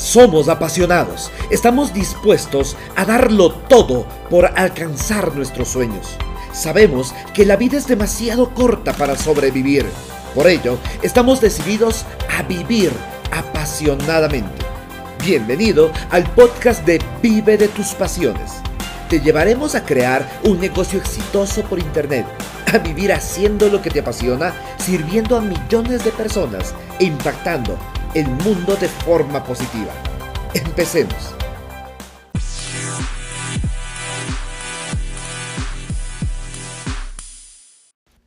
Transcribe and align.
Somos 0.00 0.48
apasionados, 0.48 1.30
estamos 1.50 1.92
dispuestos 1.92 2.74
a 2.96 3.04
darlo 3.04 3.52
todo 3.52 4.06
por 4.30 4.46
alcanzar 4.46 5.36
nuestros 5.36 5.68
sueños. 5.68 6.16
Sabemos 6.54 7.14
que 7.34 7.44
la 7.44 7.56
vida 7.56 7.76
es 7.76 7.86
demasiado 7.86 8.54
corta 8.54 8.94
para 8.94 9.14
sobrevivir. 9.14 9.84
Por 10.34 10.46
ello, 10.46 10.78
estamos 11.02 11.42
decididos 11.42 12.06
a 12.34 12.42
vivir 12.44 12.90
apasionadamente. 13.30 14.64
Bienvenido 15.22 15.92
al 16.08 16.24
podcast 16.30 16.82
de 16.86 16.98
Vive 17.20 17.58
de 17.58 17.68
tus 17.68 17.88
pasiones. 17.88 18.52
Te 19.10 19.20
llevaremos 19.20 19.74
a 19.74 19.84
crear 19.84 20.26
un 20.44 20.60
negocio 20.60 20.98
exitoso 20.98 21.60
por 21.64 21.78
Internet, 21.78 22.24
a 22.72 22.78
vivir 22.78 23.12
haciendo 23.12 23.68
lo 23.68 23.82
que 23.82 23.90
te 23.90 24.00
apasiona, 24.00 24.54
sirviendo 24.78 25.36
a 25.36 25.42
millones 25.42 26.02
de 26.04 26.10
personas 26.10 26.74
e 26.98 27.04
impactando 27.04 27.78
el 28.14 28.26
mundo 28.26 28.76
de 28.80 28.88
forma 28.88 29.44
positiva. 29.44 29.92
Empecemos. 30.54 31.34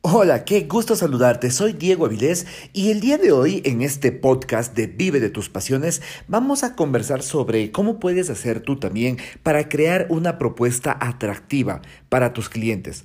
Hola, 0.00 0.44
qué 0.44 0.60
gusto 0.60 0.96
saludarte. 0.96 1.50
Soy 1.50 1.72
Diego 1.72 2.06
Avilés 2.06 2.46
y 2.72 2.90
el 2.90 3.00
día 3.00 3.18
de 3.18 3.32
hoy 3.32 3.62
en 3.64 3.82
este 3.82 4.12
podcast 4.12 4.74
de 4.74 4.86
Vive 4.86 5.20
de 5.20 5.28
tus 5.28 5.50
pasiones 5.50 6.02
vamos 6.28 6.62
a 6.62 6.76
conversar 6.76 7.22
sobre 7.22 7.72
cómo 7.72 7.98
puedes 7.98 8.30
hacer 8.30 8.60
tú 8.60 8.78
también 8.78 9.18
para 9.42 9.68
crear 9.68 10.06
una 10.08 10.38
propuesta 10.38 10.96
atractiva 11.00 11.82
para 12.08 12.32
tus 12.32 12.48
clientes. 12.48 13.04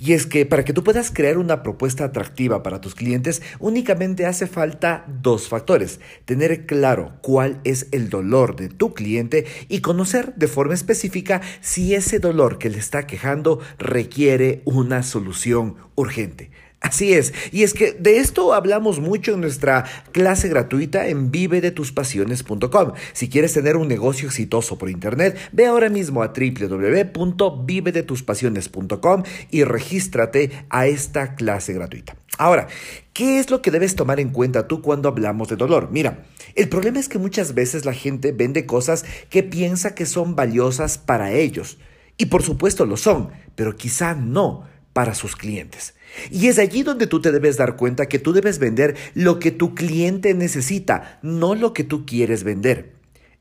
Y 0.00 0.12
es 0.12 0.26
que 0.26 0.46
para 0.46 0.64
que 0.64 0.72
tú 0.72 0.84
puedas 0.84 1.10
crear 1.10 1.38
una 1.38 1.62
propuesta 1.62 2.04
atractiva 2.04 2.62
para 2.62 2.80
tus 2.80 2.94
clientes, 2.94 3.42
únicamente 3.58 4.26
hace 4.26 4.46
falta 4.46 5.04
dos 5.06 5.48
factores. 5.48 6.00
Tener 6.24 6.66
claro 6.66 7.18
cuál 7.22 7.60
es 7.64 7.88
el 7.92 8.10
dolor 8.10 8.56
de 8.56 8.68
tu 8.68 8.94
cliente 8.94 9.46
y 9.68 9.80
conocer 9.80 10.34
de 10.34 10.48
forma 10.48 10.74
específica 10.74 11.40
si 11.60 11.94
ese 11.94 12.18
dolor 12.18 12.58
que 12.58 12.70
le 12.70 12.78
está 12.78 13.06
quejando 13.06 13.60
requiere 13.78 14.62
una 14.64 15.02
solución 15.02 15.76
urgente. 15.94 16.50
Así 16.80 17.12
es, 17.12 17.34
y 17.50 17.64
es 17.64 17.74
que 17.74 17.90
de 17.92 18.18
esto 18.18 18.54
hablamos 18.54 19.00
mucho 19.00 19.34
en 19.34 19.40
nuestra 19.40 19.84
clase 20.12 20.48
gratuita 20.48 21.08
en 21.08 21.32
vivedetuspasiones.com. 21.32 22.92
Si 23.12 23.28
quieres 23.28 23.52
tener 23.52 23.76
un 23.76 23.88
negocio 23.88 24.28
exitoso 24.28 24.78
por 24.78 24.88
internet, 24.88 25.36
ve 25.50 25.66
ahora 25.66 25.88
mismo 25.88 26.22
a 26.22 26.28
www.vivedetuspasiones.com 26.28 29.24
y 29.50 29.64
regístrate 29.64 30.52
a 30.70 30.86
esta 30.86 31.34
clase 31.34 31.72
gratuita. 31.72 32.14
Ahora, 32.38 32.68
¿qué 33.12 33.40
es 33.40 33.50
lo 33.50 33.60
que 33.60 33.72
debes 33.72 33.96
tomar 33.96 34.20
en 34.20 34.30
cuenta 34.30 34.68
tú 34.68 34.80
cuando 34.80 35.08
hablamos 35.08 35.48
de 35.48 35.56
dolor? 35.56 35.88
Mira, 35.90 36.26
el 36.54 36.68
problema 36.68 37.00
es 37.00 37.08
que 37.08 37.18
muchas 37.18 37.54
veces 37.54 37.86
la 37.86 37.92
gente 37.92 38.30
vende 38.30 38.66
cosas 38.66 39.04
que 39.30 39.42
piensa 39.42 39.96
que 39.96 40.06
son 40.06 40.36
valiosas 40.36 40.96
para 40.96 41.32
ellos. 41.32 41.78
Y 42.16 42.26
por 42.26 42.44
supuesto 42.44 42.86
lo 42.86 42.96
son, 42.96 43.30
pero 43.56 43.76
quizá 43.76 44.14
no 44.14 44.77
para 44.98 45.14
sus 45.14 45.36
clientes. 45.36 45.94
Y 46.28 46.48
es 46.48 46.58
allí 46.58 46.82
donde 46.82 47.06
tú 47.06 47.20
te 47.20 47.30
debes 47.30 47.56
dar 47.56 47.76
cuenta 47.76 48.06
que 48.06 48.18
tú 48.18 48.32
debes 48.32 48.58
vender 48.58 48.96
lo 49.14 49.38
que 49.38 49.52
tu 49.52 49.76
cliente 49.76 50.34
necesita, 50.34 51.20
no 51.22 51.54
lo 51.54 51.72
que 51.72 51.84
tú 51.84 52.04
quieres 52.04 52.42
vender. 52.42 52.94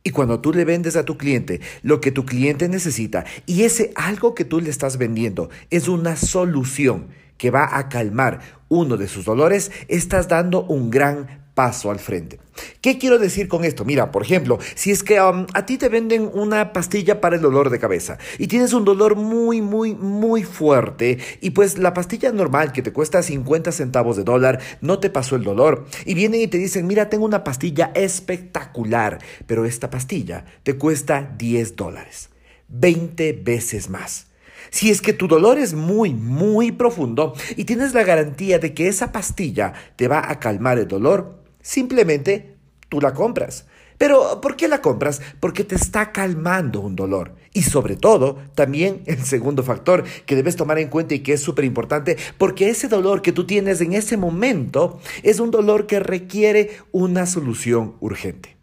Y 0.03 0.11
cuando 0.11 0.39
tú 0.39 0.53
le 0.53 0.65
vendes 0.65 0.95
a 0.95 1.03
tu 1.03 1.17
cliente 1.17 1.59
lo 1.81 1.99
que 1.99 2.11
tu 2.11 2.27
cliente 2.27 2.69
necesita 2.69 3.25
y 3.47 3.63
ese 3.63 3.91
algo 3.95 4.35
que 4.35 4.45
tú 4.45 4.61
le 4.61 4.69
estás 4.69 4.99
vendiendo 4.99 5.49
es 5.71 5.87
una 5.87 6.15
solución 6.15 7.07
que 7.39 7.49
va 7.49 7.75
a 7.75 7.89
calmar 7.89 8.41
uno 8.69 8.95
de 8.95 9.07
sus 9.07 9.25
dolores, 9.25 9.71
estás 9.87 10.27
dando 10.27 10.63
un 10.63 10.91
gran 10.91 11.46
paso 11.57 11.89
al 11.89 11.97
frente. 11.97 12.39
¿Qué 12.81 12.99
quiero 12.99 13.17
decir 13.17 13.47
con 13.47 13.65
esto? 13.65 13.83
Mira, 13.83 14.11
por 14.11 14.21
ejemplo, 14.21 14.59
si 14.75 14.91
es 14.91 15.01
que 15.01 15.19
um, 15.19 15.47
a 15.55 15.65
ti 15.65 15.79
te 15.79 15.89
venden 15.89 16.29
una 16.31 16.71
pastilla 16.71 17.19
para 17.19 17.37
el 17.37 17.41
dolor 17.41 17.71
de 17.71 17.79
cabeza 17.79 18.19
y 18.37 18.45
tienes 18.45 18.73
un 18.73 18.85
dolor 18.85 19.15
muy, 19.15 19.63
muy, 19.63 19.95
muy 19.95 20.43
fuerte 20.43 21.17
y 21.41 21.49
pues 21.49 21.79
la 21.79 21.95
pastilla 21.95 22.31
normal 22.31 22.73
que 22.73 22.83
te 22.83 22.93
cuesta 22.93 23.23
50 23.23 23.71
centavos 23.71 24.17
de 24.17 24.23
dólar 24.23 24.59
no 24.81 24.99
te 24.99 25.09
pasó 25.09 25.35
el 25.35 25.43
dolor 25.43 25.87
y 26.05 26.13
vienen 26.13 26.41
y 26.41 26.47
te 26.47 26.59
dicen, 26.59 26.85
mira, 26.85 27.09
tengo 27.09 27.25
una 27.25 27.43
pastilla 27.43 27.89
espectacular, 27.95 29.17
pero 29.47 29.65
esta 29.65 29.89
pastilla 29.89 30.45
te 30.61 30.77
cuesta 30.77 31.33
10 31.39 31.75
dólares, 31.75 32.29
20 32.67 33.33
veces 33.33 33.89
más. 33.89 34.27
Si 34.69 34.91
es 34.91 35.01
que 35.01 35.13
tu 35.13 35.27
dolor 35.27 35.57
es 35.57 35.73
muy, 35.73 36.13
muy 36.13 36.71
profundo 36.71 37.33
y 37.55 37.65
tienes 37.65 37.95
la 37.95 38.03
garantía 38.03 38.59
de 38.59 38.75
que 38.75 38.87
esa 38.87 39.11
pastilla 39.11 39.73
te 39.95 40.07
va 40.07 40.29
a 40.29 40.39
calmar 40.39 40.77
el 40.77 40.87
dolor, 40.87 41.46
Simplemente 41.67 42.55
tú 42.87 43.01
la 43.01 43.13
compras. 43.13 43.65
Pero 43.97 44.39
¿por 44.39 44.55
qué 44.55 44.69
la 44.69 44.81
compras? 44.81 45.21
Porque 45.41 45.65
te 45.65 45.75
está 45.75 46.13
calmando 46.13 46.79
un 46.79 46.95
dolor. 46.95 47.35
Y 47.51 47.63
sobre 47.63 47.97
todo, 47.97 48.37
también 48.55 49.01
el 49.05 49.25
segundo 49.25 49.63
factor 49.63 50.05
que 50.25 50.37
debes 50.37 50.55
tomar 50.55 50.79
en 50.79 50.87
cuenta 50.87 51.13
y 51.13 51.19
que 51.19 51.33
es 51.33 51.41
súper 51.41 51.65
importante, 51.65 52.15
porque 52.37 52.69
ese 52.69 52.87
dolor 52.87 53.21
que 53.21 53.33
tú 53.33 53.45
tienes 53.45 53.81
en 53.81 53.91
ese 53.91 54.15
momento 54.15 55.01
es 55.23 55.41
un 55.41 55.51
dolor 55.51 55.87
que 55.87 55.99
requiere 55.99 56.77
una 56.93 57.25
solución 57.25 57.95
urgente. 57.99 58.56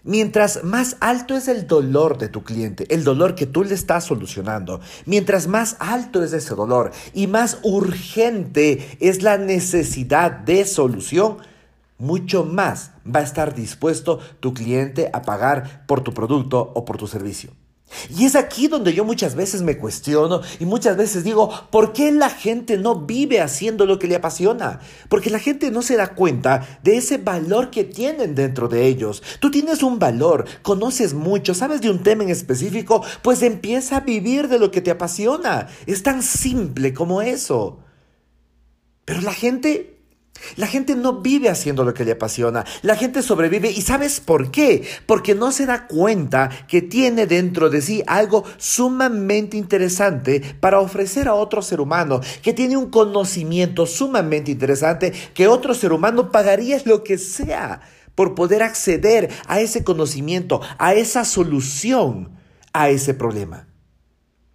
Mientras 0.04 0.64
más 0.64 0.96
alto 1.00 1.36
es 1.36 1.46
el 1.46 1.66
dolor 1.66 2.16
de 2.18 2.28
tu 2.28 2.42
cliente, 2.42 2.86
el 2.92 3.04
dolor 3.04 3.34
que 3.34 3.46
tú 3.46 3.62
le 3.62 3.74
estás 3.74 4.04
solucionando, 4.04 4.80
mientras 5.04 5.46
más 5.46 5.76
alto 5.78 6.24
es 6.24 6.32
ese 6.32 6.54
dolor 6.54 6.90
y 7.12 7.26
más 7.26 7.58
urgente 7.62 8.96
es 8.98 9.22
la 9.22 9.36
necesidad 9.36 10.30
de 10.30 10.64
solución, 10.64 11.36
mucho 12.02 12.44
más 12.44 12.90
va 13.06 13.20
a 13.20 13.22
estar 13.22 13.54
dispuesto 13.54 14.18
tu 14.40 14.52
cliente 14.52 15.08
a 15.12 15.22
pagar 15.22 15.86
por 15.86 16.02
tu 16.02 16.12
producto 16.12 16.72
o 16.74 16.84
por 16.84 16.98
tu 16.98 17.06
servicio. 17.06 17.52
Y 18.16 18.24
es 18.24 18.34
aquí 18.34 18.68
donde 18.68 18.94
yo 18.94 19.04
muchas 19.04 19.34
veces 19.34 19.62
me 19.62 19.78
cuestiono 19.78 20.40
y 20.58 20.64
muchas 20.64 20.96
veces 20.96 21.24
digo, 21.24 21.50
¿por 21.70 21.92
qué 21.92 22.10
la 22.10 22.30
gente 22.30 22.78
no 22.78 22.96
vive 22.96 23.40
haciendo 23.40 23.86
lo 23.86 23.98
que 23.98 24.08
le 24.08 24.16
apasiona? 24.16 24.80
Porque 25.08 25.30
la 25.30 25.38
gente 25.38 25.70
no 25.70 25.82
se 25.82 25.96
da 25.96 26.14
cuenta 26.14 26.80
de 26.82 26.96
ese 26.96 27.18
valor 27.18 27.70
que 27.70 27.84
tienen 27.84 28.34
dentro 28.34 28.66
de 28.66 28.86
ellos. 28.86 29.22
Tú 29.40 29.50
tienes 29.50 29.82
un 29.82 29.98
valor, 29.98 30.46
conoces 30.62 31.14
mucho, 31.14 31.54
sabes 31.54 31.80
de 31.82 31.90
un 31.90 32.02
tema 32.02 32.24
en 32.24 32.30
específico, 32.30 33.04
pues 33.22 33.42
empieza 33.42 33.98
a 33.98 34.00
vivir 34.00 34.48
de 34.48 34.58
lo 34.58 34.70
que 34.70 34.80
te 34.80 34.90
apasiona. 34.90 35.68
Es 35.86 36.02
tan 36.02 36.22
simple 36.22 36.94
como 36.94 37.22
eso. 37.22 37.80
Pero 39.04 39.20
la 39.20 39.32
gente 39.32 39.91
la 40.56 40.66
gente 40.66 40.94
no 40.94 41.20
vive 41.20 41.48
haciendo 41.48 41.84
lo 41.84 41.94
que 41.94 42.04
le 42.04 42.12
apasiona, 42.12 42.64
la 42.82 42.96
gente 42.96 43.22
sobrevive 43.22 43.70
y 43.70 43.82
¿sabes 43.82 44.20
por 44.20 44.50
qué? 44.50 44.86
Porque 45.06 45.34
no 45.34 45.52
se 45.52 45.66
da 45.66 45.86
cuenta 45.86 46.50
que 46.68 46.82
tiene 46.82 47.26
dentro 47.26 47.70
de 47.70 47.82
sí 47.82 48.02
algo 48.06 48.44
sumamente 48.58 49.56
interesante 49.56 50.42
para 50.60 50.80
ofrecer 50.80 51.28
a 51.28 51.34
otro 51.34 51.62
ser 51.62 51.80
humano, 51.80 52.20
que 52.42 52.52
tiene 52.52 52.76
un 52.76 52.90
conocimiento 52.90 53.86
sumamente 53.86 54.50
interesante 54.50 55.12
que 55.34 55.48
otro 55.48 55.74
ser 55.74 55.92
humano 55.92 56.30
pagaría 56.30 56.80
lo 56.84 57.04
que 57.04 57.18
sea 57.18 57.80
por 58.14 58.34
poder 58.34 58.62
acceder 58.62 59.30
a 59.46 59.60
ese 59.60 59.84
conocimiento, 59.84 60.60
a 60.78 60.94
esa 60.94 61.24
solución 61.24 62.42
a 62.72 62.88
ese 62.88 63.14
problema. 63.14 63.66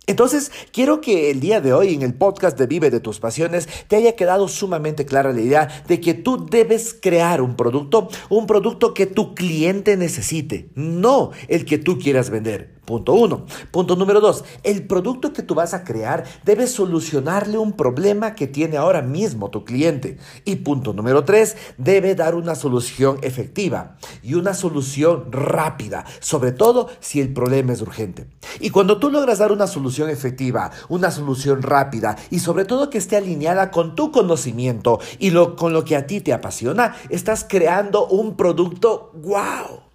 Entonces, 0.07 0.53
quiero 0.71 1.01
que 1.01 1.29
el 1.29 1.41
día 1.41 1.59
de 1.59 1.73
hoy 1.73 1.93
en 1.93 2.01
el 2.01 2.13
podcast 2.13 2.57
de 2.57 2.65
Vive 2.65 2.89
de 2.89 3.01
tus 3.01 3.19
Pasiones 3.19 3.67
te 3.89 3.97
haya 3.97 4.15
quedado 4.15 4.47
sumamente 4.47 5.05
clara 5.05 5.33
la 5.33 5.41
idea 5.41 5.83
de 5.85 5.99
que 5.99 6.13
tú 6.13 6.45
debes 6.49 6.95
crear 6.99 7.41
un 7.41 7.57
producto, 7.57 8.07
un 8.29 8.47
producto 8.47 8.93
que 8.93 9.05
tu 9.05 9.35
cliente 9.35 9.97
necesite, 9.97 10.69
no 10.75 11.31
el 11.49 11.65
que 11.65 11.77
tú 11.77 11.99
quieras 11.99 12.29
vender. 12.29 12.76
Punto 12.87 13.15
uno. 13.15 13.45
Punto 13.69 13.97
número 13.97 14.21
dos. 14.21 14.45
El 14.63 14.87
producto 14.87 15.33
que 15.33 15.43
tú 15.43 15.55
vas 15.55 15.73
a 15.73 15.83
crear 15.83 16.23
debe 16.45 16.67
solucionarle 16.67 17.57
un 17.57 17.73
problema 17.73 18.33
que 18.33 18.47
tiene 18.47 18.77
ahora 18.77 19.01
mismo 19.01 19.49
tu 19.49 19.65
cliente. 19.65 20.19
Y 20.45 20.55
punto 20.55 20.93
número 20.93 21.25
tres. 21.25 21.57
Debe 21.77 22.15
dar 22.15 22.33
una 22.33 22.55
solución 22.55 23.19
efectiva 23.23 23.97
y 24.23 24.35
una 24.35 24.53
solución 24.53 25.33
rápida, 25.33 26.05
sobre 26.21 26.53
todo 26.53 26.87
si 27.01 27.19
el 27.19 27.33
problema 27.33 27.73
es 27.73 27.81
urgente. 27.81 28.27
Y 28.61 28.69
cuando 28.69 28.99
tú 28.99 29.11
logras 29.11 29.39
dar 29.39 29.51
una 29.51 29.67
solución 29.67 30.09
efectiva, 30.09 30.71
una 30.87 31.11
solución 31.11 31.63
rápida 31.63 32.15
y 32.29 32.39
sobre 32.39 32.63
todo 32.63 32.89
que 32.89 32.99
esté 32.99 33.17
alineada 33.17 33.69
con 33.69 33.95
tu 33.95 34.13
conocimiento 34.13 35.01
y 35.19 35.33
con 35.57 35.73
lo 35.73 35.83
que 35.83 35.97
a 35.97 36.07
ti 36.07 36.21
te 36.21 36.31
apasiona, 36.31 36.95
estás 37.09 37.45
creando 37.49 38.07
un 38.07 38.37
producto 38.37 39.11
wow 39.15 39.86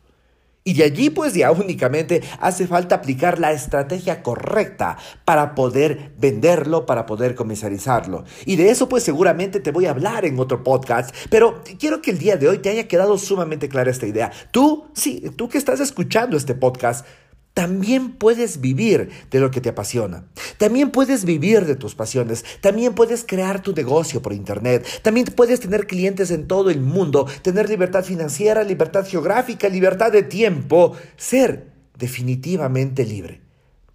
y 0.65 0.75
de 0.75 0.85
allí 0.85 1.11
pues 1.11 1.35
ya 1.35 1.51
únicamente 1.51 2.23
hace 2.41 2.67
falta 2.67 2.97
aplicar 2.97 3.39
la 3.39 3.53
estrategia 3.53 4.23
correcta 4.23 4.97
para 5.25 5.55
poder 5.55 6.13
venderlo, 6.19 6.87
para 6.87 7.07
poder 7.07 7.35
comercializarlo. 7.35 8.25
Y 8.45 8.57
de 8.57 8.71
eso 8.71 8.89
pues 8.89 9.03
seguramente 9.03 9.61
te 9.61 9.73
voy 9.73 9.87
a 9.87 9.91
hablar 9.91 10.25
en 10.25 10.39
otro 10.39 10.63
podcast, 10.63 11.15
pero 11.31 11.63
quiero 11.79 12.03
que 12.03 12.11
el 12.11 12.19
día 12.19 12.37
de 12.37 12.49
hoy 12.49 12.59
te 12.59 12.71
haya 12.71 12.89
quedado 12.89 13.19
sumamente 13.19 13.69
clara 13.69 13.91
esta 13.91 14.07
idea. 14.07 14.31
Tú, 14.51 14.87
sí, 14.93 15.33
tú 15.37 15.49
que 15.49 15.59
estás 15.59 15.81
escuchando 15.81 16.37
este 16.37 16.55
podcast, 16.55 17.07
también 17.55 18.13
puedes 18.13 18.61
vivir 18.61 19.11
de 19.31 19.41
lo 19.41 19.51
que 19.51 19.61
te 19.61 19.69
apasiona. 19.69 20.25
También 20.57 20.91
puedes 20.91 21.25
vivir 21.25 21.67
de 21.67 21.77
tus 21.77 21.95
pasiones. 21.95 22.45
También 22.61 22.95
puedes 22.95 23.25
crear 23.25 23.63
tu 23.63 23.75
negocio 23.75 24.23
por 24.23 24.33
Internet. 24.33 24.87
También 25.03 25.27
puedes 25.27 25.61
tener 25.61 25.87
clientes 25.87 26.31
en 26.31 26.49
todo 26.49 26.71
el 26.71 26.81
mundo, 26.81 27.27
tener 27.43 27.69
libertad 27.69 28.05
financiera, 28.05 28.65
libertad 28.65 29.07
geográfica, 29.07 29.69
libertad 29.69 30.11
de 30.11 30.23
tiempo, 30.23 30.97
ser 31.17 31.73
definitivamente 31.99 33.05
libre. 33.05 33.52